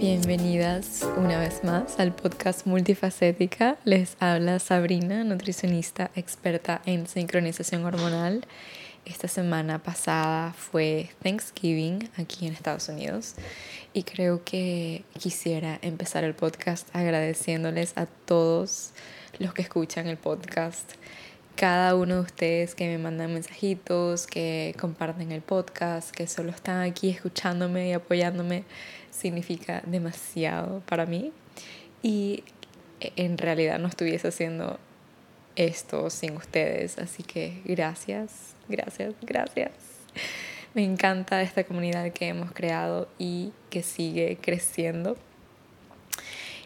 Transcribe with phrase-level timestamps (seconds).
[0.00, 3.76] Bienvenidas una vez más al podcast Multifacética.
[3.84, 8.46] Les habla Sabrina, nutricionista experta en sincronización hormonal.
[9.04, 13.34] Esta semana pasada fue Thanksgiving aquí en Estados Unidos
[13.92, 18.92] y creo que quisiera empezar el podcast agradeciéndoles a todos
[19.38, 20.92] los que escuchan el podcast
[21.60, 26.80] cada uno de ustedes que me mandan mensajitos, que comparten el podcast, que solo están
[26.80, 28.64] aquí escuchándome y apoyándome,
[29.10, 31.32] significa demasiado para mí.
[32.02, 32.44] Y
[33.00, 34.78] en realidad no estuviese haciendo
[35.56, 36.98] esto sin ustedes.
[36.98, 39.72] Así que gracias, gracias, gracias.
[40.74, 45.16] Me encanta esta comunidad que hemos creado y que sigue creciendo.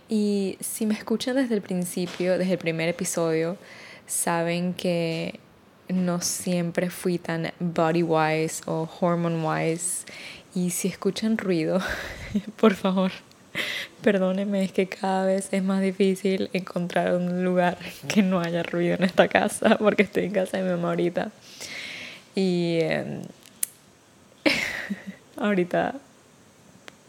[0.08, 3.56] Y si me escuchan desde el principio, desde el primer episodio,
[4.06, 5.40] saben que
[5.88, 10.04] no siempre fui tan body wise o hormone wise
[10.54, 11.80] y si escuchan ruido,
[12.60, 13.10] por favor,
[14.02, 18.94] perdónenme, es que cada vez es más difícil encontrar un lugar que no haya ruido
[18.94, 21.30] en esta casa porque estoy en casa de mi mamá ahorita.
[22.34, 23.22] Y em,
[25.36, 25.94] ahorita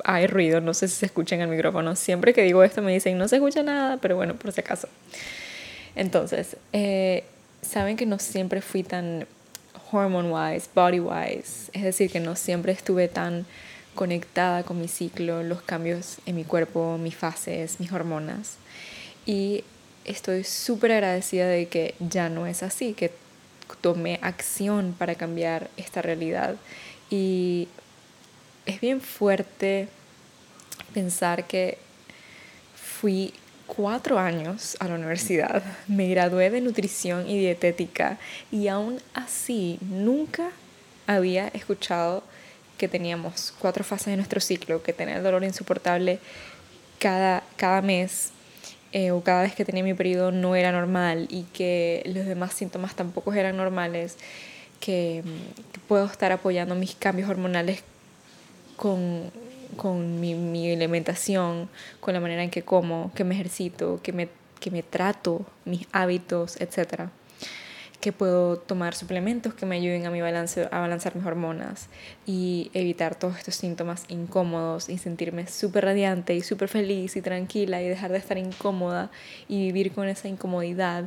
[0.04, 1.96] hay ruido, no sé si se escucha en el micrófono.
[1.96, 4.88] Siempre que digo esto me dicen no se escucha nada, pero bueno, por si acaso.
[5.96, 7.24] Entonces, eh,
[7.62, 9.28] saben que no siempre fui tan
[9.92, 13.46] hormone wise, body wise, es decir, que no siempre estuve tan
[13.96, 18.58] conectada con mi ciclo, los cambios en mi cuerpo, mis fases, mis hormonas.
[19.26, 19.64] Y
[20.04, 23.12] estoy súper agradecida de que ya no es así, que
[23.82, 26.56] tomé acción para cambiar esta realidad.
[27.10, 27.68] Y
[28.66, 29.88] es bien fuerte
[30.94, 31.78] pensar que
[32.76, 33.34] fui
[33.68, 38.18] cuatro años a la universidad, me gradué de nutrición y dietética
[38.52, 40.52] y aún así nunca
[41.08, 42.24] había escuchado
[42.78, 46.20] que teníamos cuatro fases de nuestro ciclo, que tenía dolor insoportable
[47.00, 48.32] cada, cada mes
[48.92, 52.54] eh, o cada vez que tenía mi periodo no era normal y que los demás
[52.54, 54.18] síntomas tampoco eran normales,
[54.80, 55.24] que
[55.88, 57.84] puedo estar apoyando mis cambios hormonales
[58.76, 59.32] con
[59.78, 64.30] con mi, mi, alimentación, con la manera en que como, que me ejercito, que me,
[64.60, 67.10] que me trato, mis hábitos, etc.
[68.00, 71.88] Que puedo tomar suplementos que me ayuden a, mi balance, a balancear mis hormonas
[72.26, 77.82] y evitar todos estos síntomas incómodos y sentirme súper radiante y súper feliz y tranquila
[77.82, 79.12] y dejar de estar incómoda
[79.48, 81.06] y vivir con esa incomodidad.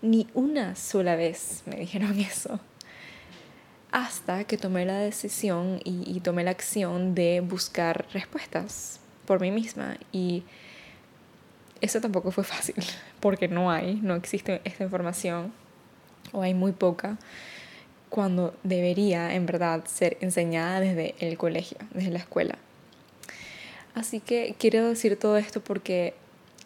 [0.00, 2.60] Ni una sola vez me dijeron eso
[3.92, 9.98] hasta que tomé la decisión y, tomé la acción de buscar respuestas por mí misma.
[10.10, 10.42] Y
[11.82, 12.76] eso tampoco fue fácil,
[13.20, 15.52] porque no hay, no existe esta información,
[16.32, 17.18] o hay muy poca,
[18.08, 22.58] cuando debería en verdad ser enseñada desde el colegio, desde la escuela.
[23.94, 26.14] Así que quiero decir todo esto porque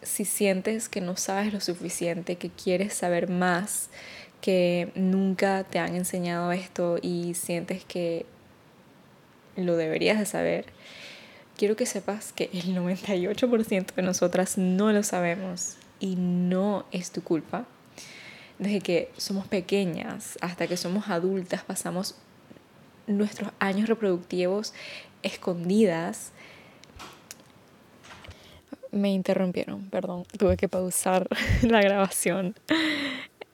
[0.02, 3.90] si sientes que no sabes lo suficiente, que quieres saber más,
[4.46, 8.26] que nunca te han enseñado esto y sientes que
[9.56, 10.66] lo deberías de saber,
[11.56, 17.24] quiero que sepas que el 98% de nosotras no lo sabemos y no es tu
[17.24, 17.66] culpa.
[18.60, 22.14] Desde que somos pequeñas hasta que somos adultas pasamos
[23.08, 24.74] nuestros años reproductivos
[25.24, 26.30] escondidas.
[28.92, 31.26] Me interrumpieron, perdón, tuve que pausar
[31.62, 32.54] la grabación.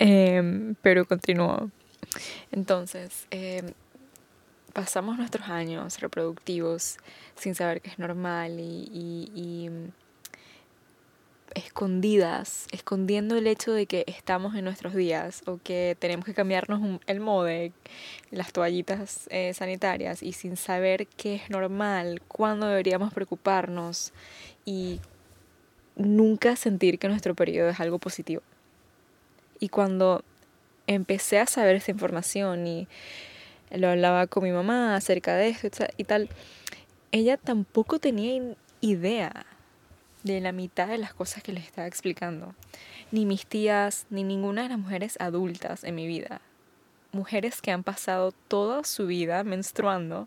[0.04, 1.70] Em, pero continuó.
[2.50, 3.66] Entonces, em,
[4.72, 6.96] pasamos nuestros años reproductivos
[7.36, 9.70] sin saber que es normal y,
[11.54, 17.00] escondidas, escondiendo el hecho de que estamos en nuestros días o que tenemos que cambiarnos
[17.06, 17.72] el mode,
[18.30, 24.12] las toallitas eh, sanitarias y sin saber qué es normal, cuándo deberíamos preocuparnos
[24.64, 24.98] y
[25.94, 28.42] nunca sentir que nuestro periodo es algo positivo.
[29.62, 30.24] Y cuando
[30.88, 32.88] empecé a saber esta información y
[33.70, 36.28] lo hablaba con mi mamá acerca de esto y tal,
[37.12, 39.46] ella tampoco tenía idea
[40.24, 42.56] de la mitad de las cosas que les estaba explicando.
[43.12, 46.40] Ni mis tías, ni ninguna de las mujeres adultas en mi vida.
[47.12, 50.26] Mujeres que han pasado toda su vida menstruando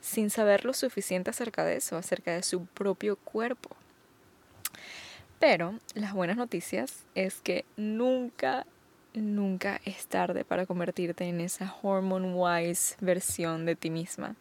[0.00, 3.76] sin saber lo suficiente acerca de eso, acerca de su propio cuerpo.
[5.42, 8.64] Pero las buenas noticias es que nunca,
[9.12, 14.36] nunca es tarde para convertirte en esa hormone wise versión de ti misma.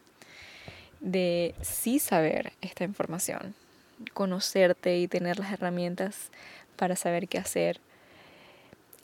[1.00, 3.56] De sí saber esta información,
[4.14, 6.30] conocerte y tener las herramientas
[6.76, 7.82] para saber qué hacer.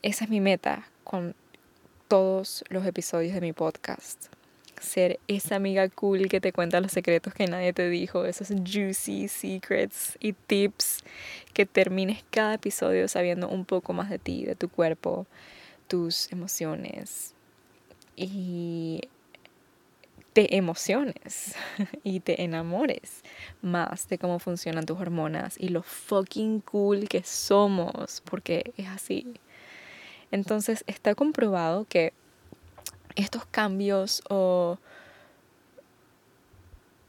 [0.03, 1.33] Esa es mi meta con
[2.07, 4.36] todos los episodios de mi podcast.
[4.81, 9.27] Ser esa amiga cool que te cuenta los secretos que nadie te dijo, esos juicy
[9.27, 11.03] secrets y tips,
[11.53, 15.25] que termines cada episodio sabiendo un poco más de ti, de tu cuerpo,
[15.87, 17.33] tus emociones
[18.15, 19.01] y
[20.33, 21.55] te emociones
[22.03, 23.23] y te enamores
[23.61, 29.33] más de cómo funcionan tus hormonas y lo fucking cool que somos, porque es así.
[30.29, 32.13] Entonces está comprobado que
[33.17, 34.77] estos cambios o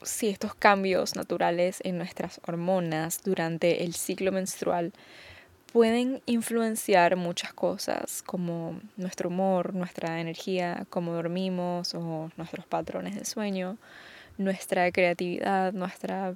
[0.03, 4.93] sí, estos cambios naturales en nuestras hormonas durante el ciclo menstrual
[5.73, 13.27] pueden influenciar muchas cosas como nuestro humor, nuestra energía, cómo dormimos o nuestros patrones de
[13.27, 13.77] sueño,
[14.39, 16.35] nuestra creatividad, nuestra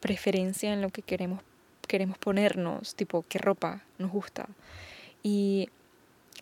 [0.00, 1.40] preferencia en lo que queremos,
[1.88, 4.46] queremos ponernos, tipo qué ropa nos gusta.
[5.22, 5.70] Y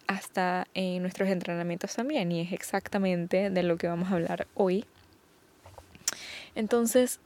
[0.07, 4.85] hasta en nuestros entrenamientos también, y es exactamente de lo que vamos a hablar hoy.
[6.55, 7.21] Entonces,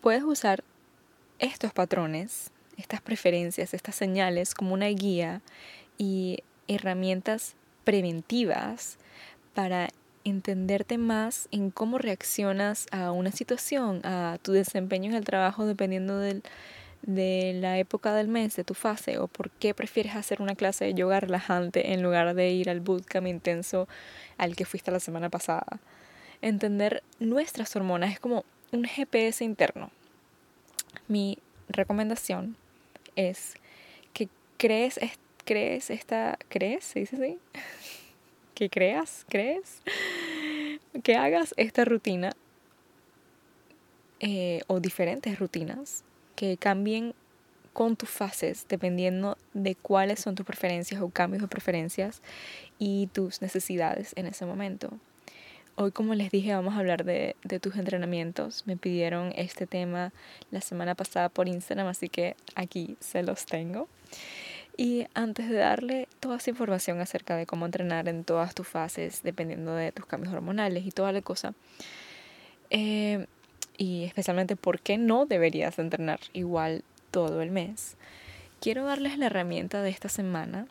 [0.00, 0.64] puedes usar
[1.38, 5.40] estos patrones, estas preferencias, estas señales como una guía
[5.98, 8.98] y herramientas preventivas
[9.54, 9.88] para
[10.24, 16.18] entenderte más en cómo reaccionas a una situación, a tu desempeño en el trabajo dependiendo
[16.18, 16.42] del,
[17.02, 20.84] de la época del mes, de tu fase, o por qué prefieres hacer una clase
[20.84, 23.88] de yoga relajante en lugar de ir al bootcamp intenso
[24.36, 25.80] al que fuiste la semana pasada.
[26.42, 29.90] Entender nuestras hormonas es como un GPS interno.
[31.08, 31.38] Mi
[31.68, 32.56] recomendación
[33.16, 33.54] es
[34.12, 34.98] que crees,
[35.44, 37.38] crees esta, crees, ¿se dice así?
[38.54, 39.82] que creas, crees,
[41.02, 42.32] que hagas esta rutina
[44.20, 46.04] eh, o diferentes rutinas
[46.40, 47.12] que cambien
[47.74, 52.22] con tus fases dependiendo de cuáles son tus preferencias o cambios de preferencias
[52.78, 54.88] y tus necesidades en ese momento.
[55.76, 58.66] Hoy, como les dije, vamos a hablar de, tus entrenamientos.
[58.66, 60.14] Me pidieron este tema
[60.50, 63.86] la semana pasada por Instagram, así que aquí se los tengo.
[64.78, 69.22] Y antes de darle toda esa información acerca de cómo entrenar en todas tus fases,
[69.22, 71.52] dependiendo de tus cambios hormonales y toda la cosa,
[72.70, 73.26] eh,
[73.80, 77.96] y especialmente por qué no deberías entrenar igual todo el mes.
[78.60, 80.66] Quiero darles la herramienta de esta semana.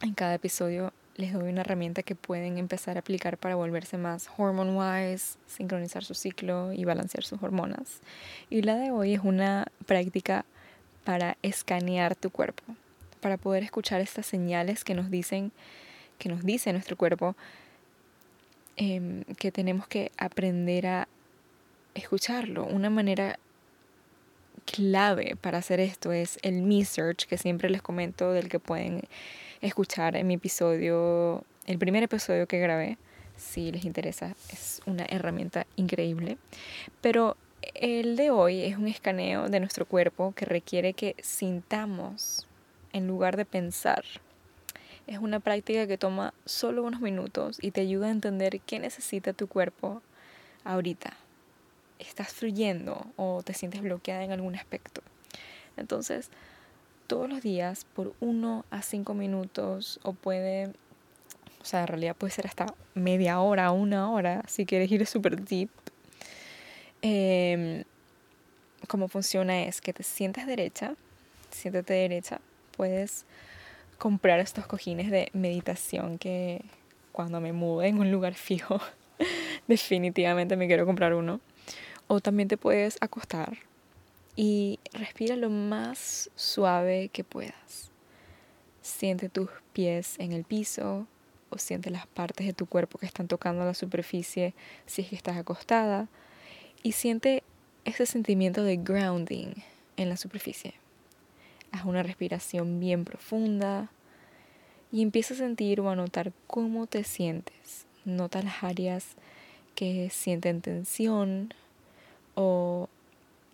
[0.00, 4.30] En cada episodio les doy una herramienta que pueden empezar a aplicar para volverse más
[4.38, 8.00] hormone wise, sincronizar su ciclo y balancear sus hormonas.
[8.48, 10.44] Y la de hoy es una práctica
[11.02, 12.62] para escanear tu cuerpo,
[13.20, 15.50] para poder escuchar estas señales que nos dicen,
[16.18, 17.34] que nos dice nuestro cuerpo,
[18.76, 21.08] em, que tenemos que aprender a
[21.94, 22.64] escucharlo.
[22.64, 23.38] Una manera
[24.64, 29.02] clave para hacer esto es el Me Search, que siempre les comento, del que pueden
[29.60, 32.98] escuchar en mi episodio, el primer episodio que grabé,
[33.36, 36.38] si les interesa, es una herramienta increíble.
[37.00, 37.36] Pero
[37.74, 42.46] el de hoy es un escaneo de nuestro cuerpo que requiere que sintamos
[42.92, 44.04] en lugar de pensar.
[45.06, 49.32] Es una práctica que toma solo unos minutos y te ayuda a entender qué necesita
[49.32, 50.02] tu cuerpo
[50.64, 51.16] ahorita
[52.00, 55.02] estás fluyendo o te sientes bloqueada en algún aspecto.
[55.76, 56.30] Entonces,
[57.06, 60.68] todos los días por uno a cinco minutos o puede,
[61.60, 65.42] o sea, en realidad puede ser hasta media hora, una hora, si quieres ir súper
[65.42, 65.70] deep.
[67.02, 67.84] Eh,
[68.86, 70.94] cómo funciona es que te sientas derecha,
[71.50, 72.40] siéntate derecha,
[72.76, 73.24] puedes
[73.98, 76.64] comprar estos cojines de meditación que
[77.12, 78.80] cuando me mude en un lugar fijo,
[79.68, 81.40] definitivamente me quiero comprar uno.
[82.12, 83.58] O también te puedes acostar
[84.34, 87.92] y respira lo más suave que puedas.
[88.82, 91.06] Siente tus pies en el piso
[91.50, 94.54] o siente las partes de tu cuerpo que están tocando la superficie
[94.86, 96.08] si es que estás acostada.
[96.82, 97.44] Y siente
[97.84, 99.54] ese sentimiento de grounding
[99.96, 100.74] en la superficie.
[101.70, 103.88] Haz una respiración bien profunda
[104.90, 107.86] y empieza a sentir o a notar cómo te sientes.
[108.04, 109.14] Nota las áreas
[109.76, 111.54] que sienten tensión,
[112.40, 112.88] o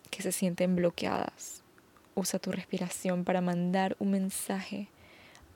[0.09, 1.61] que se sienten bloqueadas.
[2.15, 4.87] Usa tu respiración para mandar un mensaje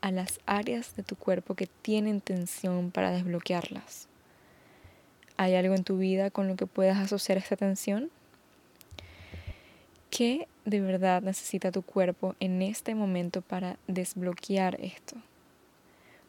[0.02, 4.10] a las áreas de tu cuerpo que tienen tensión para desbloquearlas.
[5.38, 8.12] ¿Hay algo en tu vida con lo que puedas asociar esta tensión?
[10.10, 15.16] ¿Qué de verdad necesita tu cuerpo en este momento para desbloquear esto?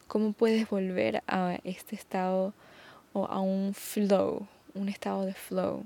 [0.07, 2.55] ¿Cómo puedes volver a este estado
[3.13, 5.85] o a un flow, un estado de flow?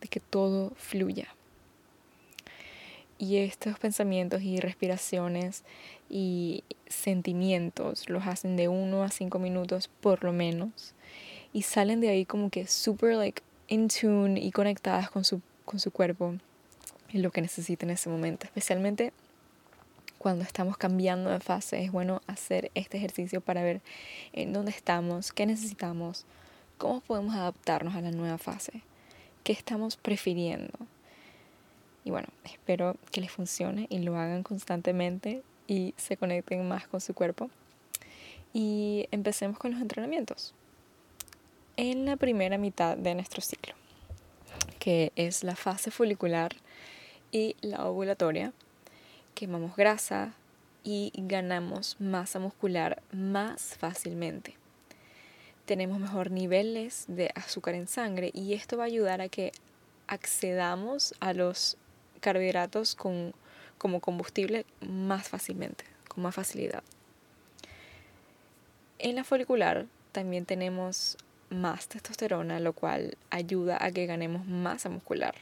[0.00, 1.28] De que todo fluya.
[3.18, 5.64] Y estos pensamientos y respiraciones
[6.08, 10.94] y sentimientos los hacen de uno a cinco minutos por lo menos.
[11.52, 15.80] y salen de ahí como que super like in tune y conectadas con su, con
[15.80, 16.34] su cuerpo
[17.10, 18.44] y lo que necesitan en ese momento.
[18.44, 19.12] Especialmente
[20.18, 23.80] cuando estamos cambiando de fase, es bueno hacer este ejercicio para ver
[24.32, 26.26] en dónde estamos, qué necesitamos,
[26.76, 28.82] cómo podemos adaptarnos a la nueva fase,
[29.48, 30.74] qué estamos prefiriendo.
[32.04, 37.00] Y bueno, espero que les funcione y lo hagan constantemente y se conecten más con
[37.00, 37.48] su cuerpo.
[38.52, 40.52] Y empecemos con los entrenamientos.
[41.78, 43.72] En la primera mitad de nuestro ciclo,
[44.78, 46.54] que es la fase folicular
[47.32, 48.52] y la ovulatoria,
[49.34, 50.34] quemamos grasa
[50.84, 54.57] y ganamos masa muscular más fácilmente.
[55.68, 59.52] Tenemos mejor niveles de azúcar en sangre y esto va a ayudar a que
[60.06, 61.76] accedamos a los
[62.20, 63.34] carbohidratos con,
[63.76, 66.82] como combustible más fácilmente, con más facilidad.
[68.98, 71.18] En la folicular también tenemos
[71.50, 75.34] más testosterona, lo cual ayuda a que ganemos masa muscular.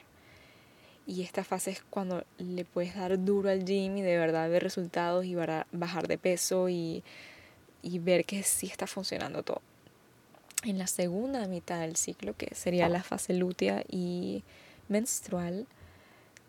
[1.06, 4.64] Y esta fase es cuando le puedes dar duro al gym y de verdad ver
[4.64, 7.04] resultados y bajar de peso y,
[7.80, 9.62] y ver que sí está funcionando todo.
[10.64, 14.42] En la segunda mitad del ciclo, que sería la fase lútea y
[14.88, 15.66] menstrual,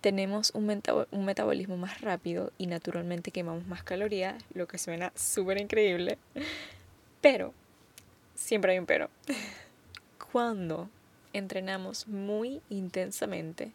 [0.01, 5.59] tenemos un, un metabolismo más rápido y naturalmente quemamos más calorías, lo que suena súper
[5.59, 6.17] increíble.
[7.21, 7.53] Pero,
[8.35, 9.09] siempre hay un pero.
[10.31, 10.89] Cuando
[11.33, 13.71] entrenamos muy intensamente,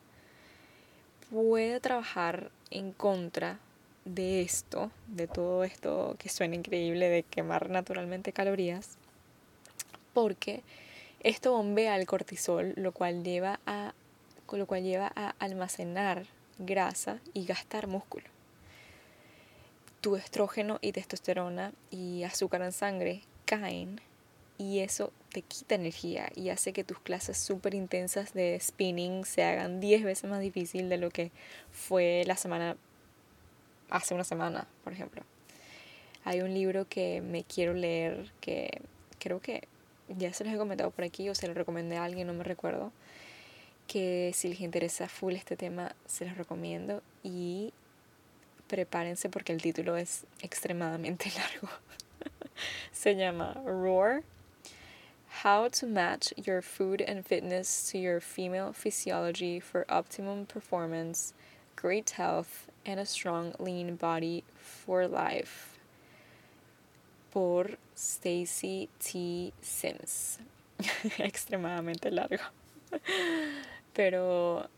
[1.30, 3.58] puede trabajar en contra
[4.04, 8.96] de esto, de todo esto que suena increíble de quemar naturalmente calorías,
[10.12, 10.62] porque
[11.22, 13.94] esto bombea el cortisol, lo cual lleva a,
[14.50, 16.26] lo cual lleva a almacenar
[16.58, 18.26] grasa y gastar músculo.
[20.00, 24.00] Tu estrógeno y testosterona y azúcar en sangre caen
[24.58, 29.44] y eso te quita energía y hace que tus clases súper intensas de spinning se
[29.44, 31.30] hagan 10 veces más difícil de lo que
[31.70, 32.76] fue la semana,
[33.90, 35.22] hace una semana, por ejemplo.
[36.24, 38.82] Hay un libro que me quiero leer que
[39.18, 39.68] creo que
[40.08, 42.44] ya se los he comentado por aquí o se lo recomendé a alguien, no me
[42.44, 42.92] recuerdo,
[43.86, 47.72] que si les interesa full este tema, se los recomiendo y
[48.68, 51.68] prepárense porque el título es extremadamente largo.
[52.92, 54.22] se llama Roar
[55.44, 61.32] How to match your food and fitness to your female physiology for optimum performance,
[61.74, 65.78] great health, and a strong, lean body for life.
[67.32, 69.52] Por Stacy T.
[69.62, 70.38] Sims.
[71.18, 72.42] Extremadamente largo.
[73.92, 74.68] Pero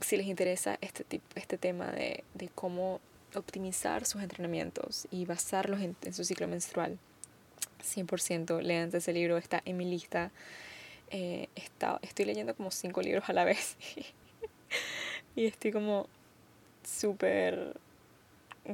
[0.00, 3.00] si les interesa este, tipo, este tema de, de cómo
[3.34, 6.98] optimizar sus entrenamientos y basarlos en, su ciclo menstrual,
[7.82, 10.30] 100% lean ese libro, está en mi lista.
[11.10, 11.48] Eh,
[12.02, 13.76] estoy leyendo como cinco libros a la vez
[15.36, 16.06] y estoy como
[16.84, 17.74] súper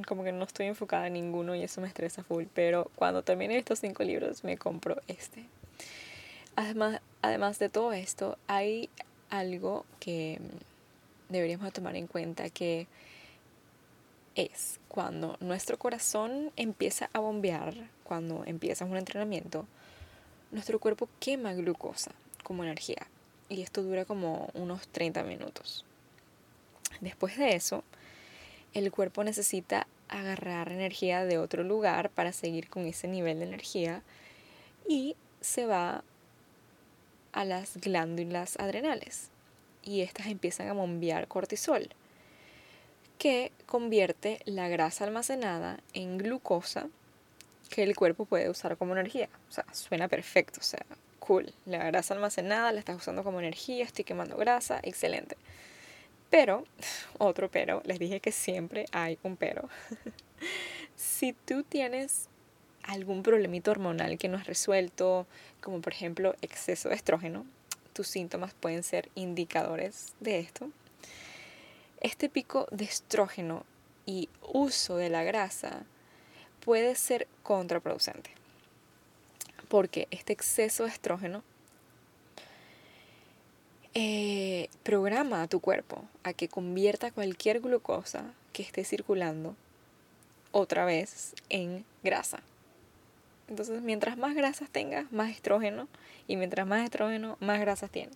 [0.07, 3.57] como que no estoy enfocada en ninguno y eso me estresa full pero cuando termine
[3.57, 5.45] estos cinco libros me compro este
[6.55, 8.89] además, además de todo esto hay
[9.29, 10.39] algo que
[11.29, 12.87] deberíamos tomar en cuenta que
[14.35, 19.65] es cuando nuestro corazón empieza a bombear, cuando empiezas un entrenamiento,
[20.51, 22.11] nuestro cuerpo quema glucosa
[22.43, 23.07] como energía
[23.49, 25.85] y esto dura como unos 30 minutos.
[27.01, 27.83] Después de eso,
[28.73, 34.01] el cuerpo necesita agarrar energía de otro lugar para seguir con ese nivel de energía
[34.87, 36.03] y se va
[37.31, 39.29] a las glándulas adrenales
[39.83, 41.89] y estas empiezan a bombear cortisol
[43.17, 46.87] que convierte la grasa almacenada en glucosa
[47.69, 49.29] que el cuerpo puede usar como energía.
[49.49, 50.85] O sea, suena perfecto, o sea,
[51.19, 51.53] cool.
[51.65, 55.37] La grasa almacenada la estás usando como energía, estoy quemando grasa, excelente.
[56.29, 56.63] Pero,
[57.17, 59.69] otro pero, les dije que siempre hay un pero.
[60.95, 62.29] si tú tienes
[62.83, 65.27] algún problemito hormonal que no has resuelto,
[65.61, 67.45] como por ejemplo exceso de estrógeno,
[67.93, 70.69] tus síntomas pueden ser indicadores de esto.
[72.01, 73.65] Este pico de estrógeno
[74.05, 75.83] y uso de la grasa
[76.61, 78.31] puede ser contraproducente,
[79.67, 81.43] porque este exceso de estrógeno
[83.93, 89.55] eh, programa a tu cuerpo a que convierta cualquier glucosa que esté circulando
[90.51, 92.41] otra vez en grasa.
[93.47, 95.87] Entonces, mientras más grasas tengas, más estrógeno,
[96.27, 98.15] y mientras más estrógeno, más grasas tienes.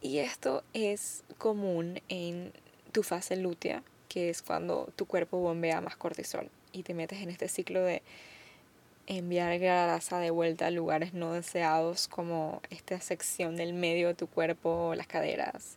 [0.00, 2.52] Y esto es común en
[2.92, 7.30] tu fase lútea, que es cuando tu cuerpo bombea más cortisol y te metes en
[7.30, 8.02] este ciclo de
[9.18, 14.28] enviar grasa de vuelta a lugares no deseados como esta sección del medio de tu
[14.28, 15.76] cuerpo, las caderas.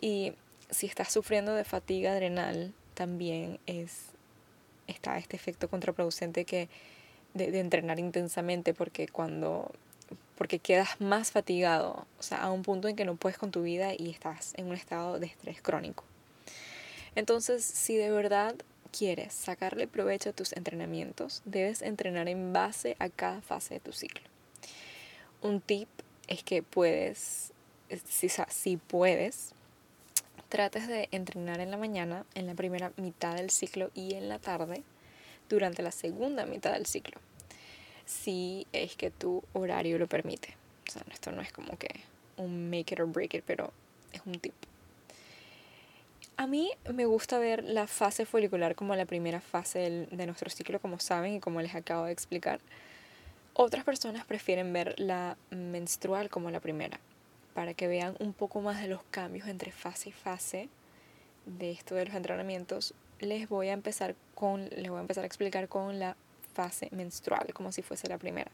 [0.00, 0.34] Y
[0.70, 4.06] si estás sufriendo de fatiga adrenal, también es,
[4.86, 6.68] está este efecto contraproducente que
[7.34, 9.70] de, de entrenar intensamente porque cuando
[10.36, 13.62] porque quedas más fatigado, o sea, a un punto en que no puedes con tu
[13.62, 16.04] vida y estás en un estado de estrés crónico.
[17.14, 18.54] Entonces, si de verdad
[18.92, 23.92] quieres sacarle provecho a tus entrenamientos, debes entrenar en base a cada fase de tu
[23.92, 24.22] ciclo.
[25.40, 25.88] Un tip
[26.28, 27.52] es que puedes,
[28.04, 29.52] si, si puedes,
[30.48, 34.38] trates de entrenar en la mañana, en la primera mitad del ciclo y en la
[34.38, 34.82] tarde
[35.48, 37.20] durante la segunda mitad del ciclo.
[38.04, 40.56] Si es que tu horario lo permite.
[40.88, 41.88] O sea, esto no es como que
[42.36, 43.72] un make it or break it, pero
[44.12, 44.54] es un tip.
[46.42, 50.80] A mí me gusta ver la fase folicular como la primera fase de nuestro ciclo,
[50.80, 52.58] como saben y como les acabo de explicar.
[53.54, 56.98] Otras personas prefieren ver la menstrual como la primera,
[57.54, 60.68] para que vean un poco más de los cambios entre fase y fase
[61.46, 62.92] de esto de los entrenamientos.
[63.20, 66.16] Les voy a empezar con, les voy a empezar a explicar con la
[66.54, 68.50] fase menstrual, como si fuese la primera.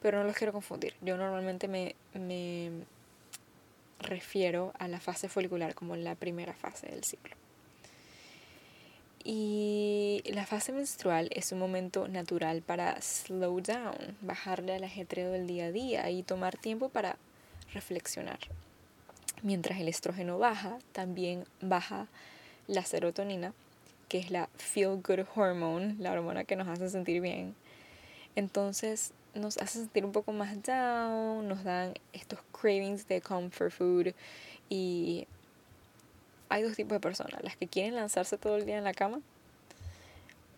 [0.00, 0.94] Pero no los quiero confundir.
[1.00, 2.72] Yo normalmente me, me
[4.02, 7.36] refiero a la fase folicular como la primera fase del ciclo.
[9.24, 15.46] Y la fase menstrual es un momento natural para slow down, bajarle al ajetreo del
[15.46, 17.16] día a día y tomar tiempo para
[17.72, 18.40] reflexionar.
[19.42, 22.08] Mientras el estrógeno baja, también baja
[22.66, 23.52] la serotonina,
[24.08, 27.54] que es la feel good hormone, la hormona que nos hace sentir bien.
[28.34, 34.14] Entonces nos hace sentir un poco más down, nos dan estos cravings de comfort food
[34.68, 35.26] y
[36.48, 39.20] hay dos tipos de personas, las que quieren lanzarse todo el día en la cama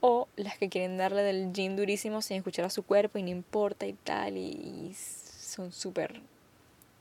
[0.00, 3.30] o las que quieren darle del gym durísimo sin escuchar a su cuerpo y no
[3.30, 6.20] importa y tal y, son súper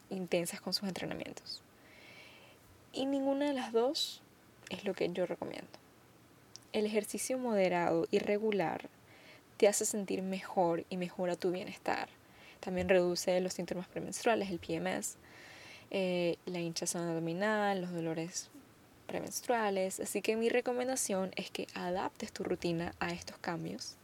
[0.10, 1.62] intensas con sus entrenamientos.
[2.94, 4.22] Y ninguna de las dos
[4.70, 5.68] es lo que yo recomiendo.
[6.72, 8.90] El ejercicio moderado y regular
[9.58, 12.10] te hace sentir mejor y mejora tu bienestar.
[12.60, 15.18] También reduce los síntomas premenstruales, el PMS,
[15.92, 18.50] eh, la hinchazón abdominal, los dolores
[19.08, 20.00] premenstruales.
[20.00, 23.96] Así que mi recomendación es que adaptes tu rutina a estos cambios.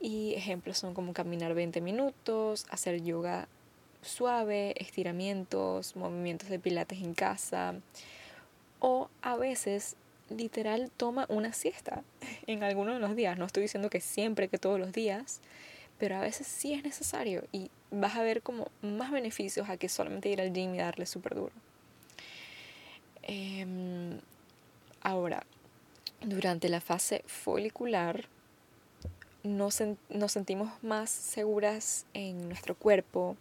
[0.00, 3.48] Y ejemplos son como caminar 20 minutos, hacer yoga
[4.02, 7.74] suave, estiramientos, movimientos de pilates en casa
[8.78, 9.96] o a veces
[10.30, 12.02] literal toma una siesta
[12.46, 13.38] en algunos de los días.
[13.38, 15.40] No estoy diciendo que siempre, que todos los días,
[15.98, 19.88] pero a veces sí es necesario y vas a ver como más beneficios a que
[19.88, 21.52] solamente ir al gym y darle súper duro.
[23.22, 24.18] Em,
[25.00, 25.44] ahora,
[26.20, 28.26] durante la fase folicular
[29.42, 33.36] nos, nos sentimos más seguras en nuestro cuerpo,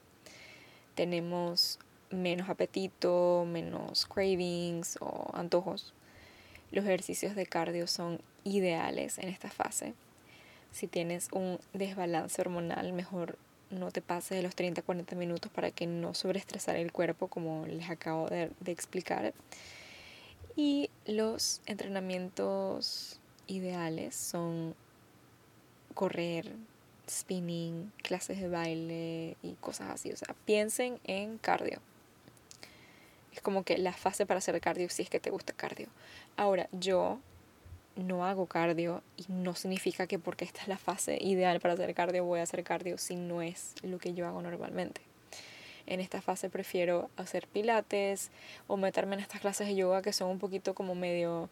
[0.95, 1.79] tenemos
[2.11, 5.93] menos apetito, menos cravings o antojos
[6.73, 9.93] los ejercicios de cardio son ideales en esta fase.
[10.71, 13.37] Si tienes un desbalance hormonal, mejor
[13.69, 17.89] no te pases de los 30-40 minutos para que no sobreestresar el cuerpo, como les
[17.89, 19.33] acabo de, de explicar.
[20.55, 24.75] Y los entrenamientos ideales son
[25.93, 26.51] correr,
[27.09, 30.11] spinning, clases de baile y cosas así.
[30.11, 31.79] O sea, piensen en cardio.
[33.33, 35.87] Es como que la fase para hacer cardio si es que te gusta cardio.
[36.37, 37.19] Ahora, yo
[37.95, 41.93] no hago cardio y no significa que porque esta es la fase ideal para hacer
[41.93, 45.01] cardio voy a hacer cardio si no es lo que yo hago normalmente.
[45.85, 48.31] En esta fase prefiero hacer pilates
[48.67, 51.49] o meterme en estas clases de yoga que son un poquito como medio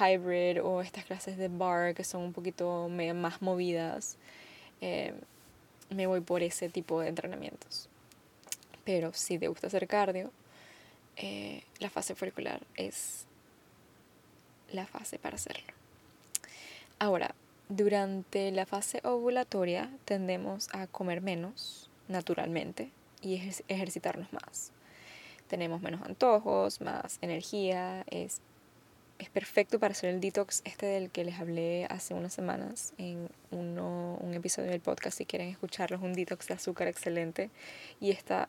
[0.00, 4.16] hybrid o estas clases de bar que son un poquito más movidas.
[4.80, 5.14] Eh,
[5.90, 7.88] me voy por ese tipo de entrenamientos.
[8.84, 10.30] Pero si te gusta hacer cardio,
[11.18, 13.26] eh, la fase folicular es
[14.70, 15.74] la fase para hacerlo.
[17.00, 17.34] Ahora,
[17.68, 23.34] durante la fase ovulatoria tendemos a comer menos naturalmente y
[23.68, 24.70] ejercitarnos más.
[25.48, 28.40] Tenemos menos antojos, más energía, es,
[29.18, 33.28] es perfecto para hacer el detox este del que les hablé hace unas semanas en
[33.50, 37.50] uno, un episodio del podcast si quieren escucharlo, es un detox de azúcar excelente
[38.00, 38.48] y esta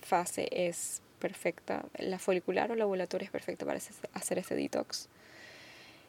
[0.00, 3.78] fase es perfecta, la folicular o la ovulatoria es perfecta para
[4.14, 5.08] hacer este detox.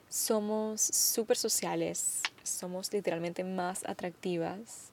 [0.09, 4.91] Somos súper sociales, somos literalmente más atractivas.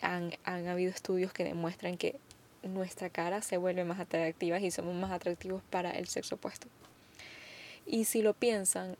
[0.00, 2.16] Han, han habido estudios que demuestran que
[2.62, 6.66] nuestra cara se vuelve más atractiva y somos más atractivos para el sexo opuesto.
[7.86, 8.96] Y si lo piensan,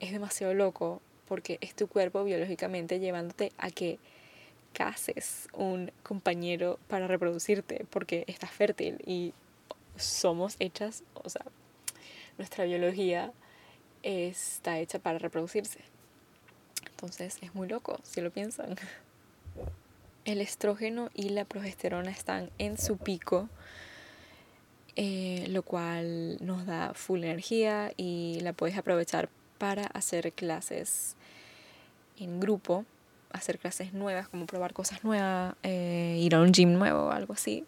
[0.00, 3.98] es demasiado loco porque es tu cuerpo biológicamente llevándote a que
[4.76, 9.32] cases un compañero para reproducirte, porque estás fértil y
[9.96, 11.46] somos hechas, o sea,
[12.36, 13.32] nuestra biología
[14.02, 15.80] está hecha para reproducirse.
[16.90, 18.76] Entonces es muy loco si lo piensan.
[20.26, 23.48] El estrógeno y la progesterona están en su pico,
[24.96, 31.16] eh, lo cual nos da full energía y la puedes aprovechar para hacer clases
[32.18, 32.84] en grupo,
[33.36, 37.34] hacer clases nuevas, como probar cosas nuevas, eh, ir a un gym nuevo o algo
[37.34, 37.64] así.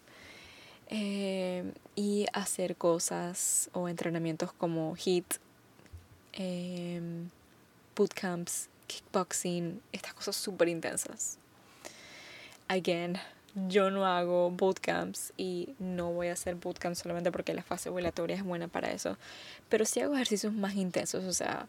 [0.87, 5.35] Eh, y hacer cosas o entrenamientos como HIT,
[6.33, 7.01] eh,
[7.95, 11.37] bootcamps, kickboxing, estas cosas súper intensas.
[12.67, 13.17] Again,
[13.67, 18.35] yo no hago bootcamps y no voy a hacer bootcamps solamente porque la fase ovulatoria
[18.35, 19.17] es buena para eso,
[19.69, 21.67] pero sí hago ejercicios más intensos, o sea,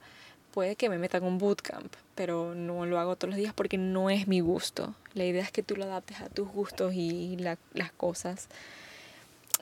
[0.50, 4.10] puede que me metan un bootcamp, pero no lo hago todos los días porque no
[4.10, 4.94] es mi gusto.
[5.14, 8.48] La idea es que tú lo adaptes a tus gustos y las cosas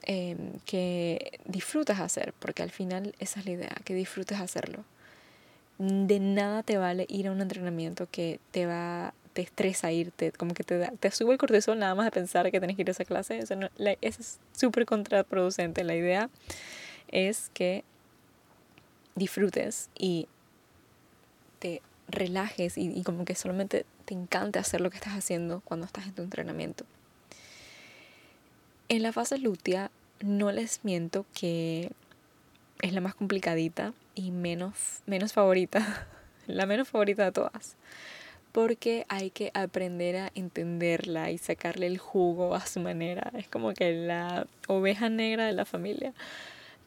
[0.03, 4.83] em, que disfrutas hacer, porque al final esa es la idea, que disfrutes hacerlo.
[5.77, 10.53] De nada te vale ir a un entrenamiento que te va te estresa irte, como
[10.53, 12.91] que te, te sube el cortisol nada más de pensar que tienes que ir a
[12.91, 13.37] esa clase.
[13.39, 13.55] Eso
[14.01, 15.83] es súper contraproducente.
[15.83, 16.29] La idea
[17.11, 17.83] es que
[19.15, 20.27] disfrutes y
[21.59, 26.07] te relajes y, como que solamente te encante hacer lo que estás haciendo cuando estás
[26.07, 26.85] en tu entrenamiento.
[28.87, 29.91] En la fase lútea
[30.21, 31.91] no les miento que
[32.81, 36.07] es la más complicadita y menos, menos favorita,
[36.47, 37.75] la menos favorita de todas,
[38.51, 43.31] porque hay que aprender a entenderla y sacarle el jugo a su manera.
[43.37, 46.13] Es como que la oveja negra de la familia.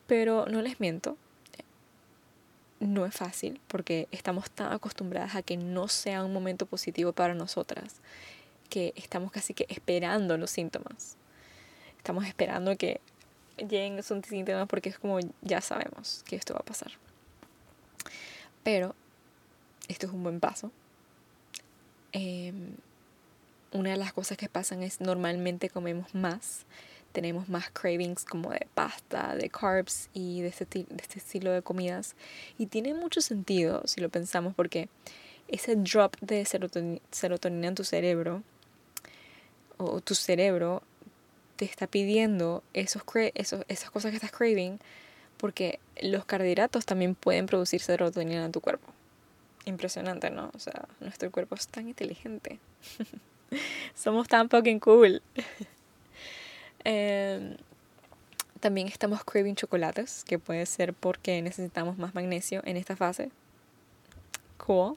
[0.08, 1.16] Pero no les miento,
[2.82, 7.34] no es fácil porque estamos tan acostumbradas a que no sea un momento positivo para
[7.34, 8.00] nosotras
[8.68, 11.16] que estamos casi que esperando los síntomas.
[11.98, 13.00] Estamos esperando que
[13.56, 16.90] lleguen esos síntomas porque es como ya sabemos que esto va a pasar.
[18.64, 18.94] Pero
[19.88, 20.72] esto es un buen paso.
[22.12, 22.74] Em,
[23.72, 26.66] una de las cosas que pasan es normalmente comemos más
[27.12, 31.62] tenemos más cravings como de pasta, de carbs y de este, de este estilo de
[31.62, 32.14] comidas.
[32.58, 34.88] Y tiene mucho sentido si lo pensamos porque
[35.48, 38.42] ese drop de serotonina, en tu cerebro
[39.76, 40.82] o tu cerebro
[41.56, 43.02] te está pidiendo esos,
[43.34, 44.78] esos, esas cosas que estás craving
[45.36, 48.92] porque los carbohidratos también pueden producir serotonina en tu cuerpo.
[49.64, 50.50] Impresionante, ¿no?
[50.54, 52.58] O sea, nuestro cuerpo es tan inteligente.
[53.94, 55.20] Somos tan fucking cool.
[56.84, 57.56] Em,
[58.60, 63.30] también estamos craving chocolates, que puede ser porque necesitamos más magnesio en esta fase.
[64.58, 64.96] Cool.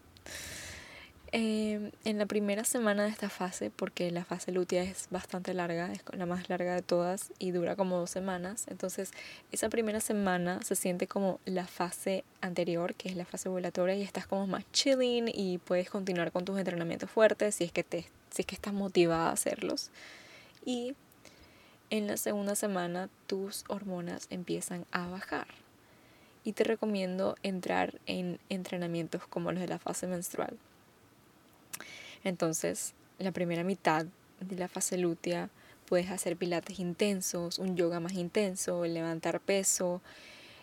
[1.37, 5.91] Em, en la primera semana de esta fase, porque la fase lútea es bastante larga,
[5.91, 9.11] es la más larga de todas y dura como dos semanas, entonces
[9.51, 14.01] esa primera semana se siente como la fase anterior, que es la fase ovulatoria, y
[14.01, 18.05] estás como más chilling y puedes continuar con tus entrenamientos fuertes si es que, te,
[18.29, 19.89] si es que estás motivada a hacerlos.
[20.63, 20.95] Y
[21.89, 25.47] en la segunda semana tus hormonas empiezan a bajar.
[26.43, 30.57] Y te recomiendo entrar en entrenamientos como los de la fase menstrual.
[32.23, 34.05] Entonces, la primera mitad
[34.39, 35.49] de la fase lútea
[35.85, 40.01] puedes hacer pilates intensos, un yoga más intenso, levantar peso.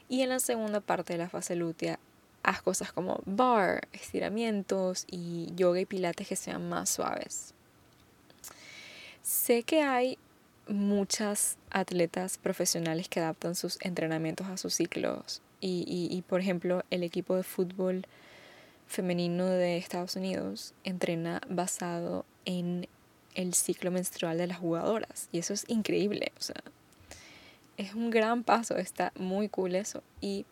[0.08, 1.98] Y en la segunda parte de la fase lútea,
[2.42, 7.54] haz cosas como bar, estiramientos y yoga y pilates que sean más suaves.
[9.22, 10.18] Sé que hay
[10.68, 15.42] muchas atletas profesionales que adaptan sus entrenamientos a sus ciclos.
[15.60, 18.04] Y, y, por ejemplo, el equipo de fútbol
[18.88, 22.88] femenino de Estados Unidos entrena basado en
[23.34, 25.28] el ciclo menstrual de las jugadoras.
[25.30, 26.32] Y eso es increíble.
[26.36, 26.62] O sea,
[27.76, 28.76] es un gran paso.
[28.76, 30.02] Está muy cool eso.
[30.20, 30.46] Y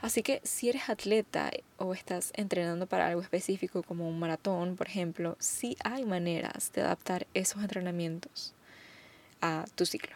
[0.00, 4.86] así que si eres atleta o estás entrenando para algo específico como un maratón, por
[4.86, 8.54] ejemplo, sí hay maneras de adaptar esos entrenamientos
[9.40, 10.14] a tu ciclo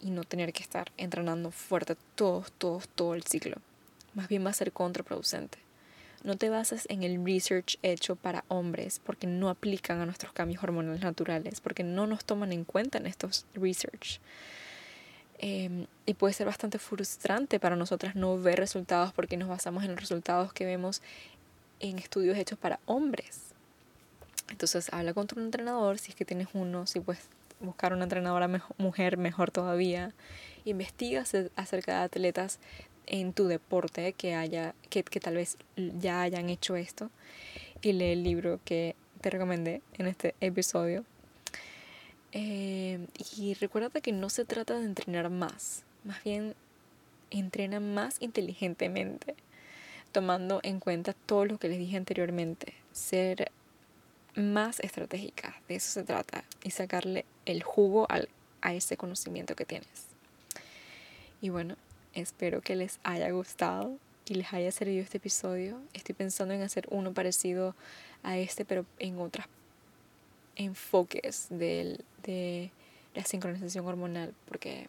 [0.00, 3.56] y no tener que estar entrenando fuerte todo, todo, todo el ciclo.
[4.14, 5.58] Más bien va a ser contraproducente.
[6.22, 10.62] No te bases en el research hecho para hombres porque no aplican a nuestros cambios
[10.62, 14.20] hormonales naturales, porque no nos toman en cuenta en estos research.
[15.38, 19.90] Em, y puede ser bastante frustrante para nosotras no ver resultados porque nos basamos en
[19.90, 21.02] los resultados que vemos
[21.80, 23.52] en estudios hechos para hombres.
[24.48, 27.28] Entonces habla con tu entrenador si es que tienes uno, si puedes
[27.64, 28.48] buscar una entrenadora
[28.78, 30.12] mujer mejor todavía.
[30.64, 31.24] Investiga
[31.56, 32.58] acerca de atletas
[33.06, 37.10] en tu deporte que, haya, que, que tal vez ya hayan hecho esto
[37.82, 41.04] y lee el libro que te recomendé en este episodio.
[42.32, 46.54] Eh, y recuerda que no se trata de entrenar más, más bien
[47.30, 49.36] entrena más inteligentemente,
[50.12, 53.52] tomando en cuenta todo lo que les dije anteriormente, ser
[54.36, 58.28] más estratégica, de eso se trata, y sacarle el jugo al,
[58.62, 60.06] a ese conocimiento que tienes.
[61.40, 61.76] Y bueno,
[62.14, 65.80] espero que les haya gustado y les haya servido este episodio.
[65.92, 67.74] Estoy pensando en hacer uno parecido
[68.22, 69.46] a este, pero en otros
[70.56, 72.00] enfoques de
[73.14, 74.88] la sincronización hormonal, porque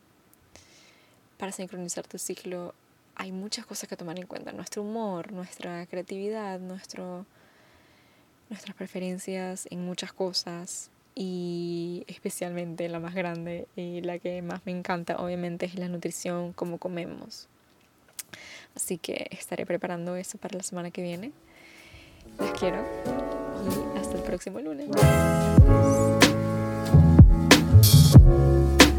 [1.37, 2.73] para sincronizar tu ciclo
[3.15, 4.51] hay muchas cosas que tomar en cuenta.
[4.51, 7.25] Nuestro humor, nuestra creatividad, nuestro,
[8.49, 14.71] nuestras preferencias en muchas cosas y especialmente la más grande y la que más me
[14.71, 17.47] encanta obviamente es la nutrición, cómo comemos.
[18.75, 21.31] Así que estaré preparando eso para la semana que viene.
[22.39, 22.83] Les quiero
[23.65, 24.89] y hasta el próximo lunes.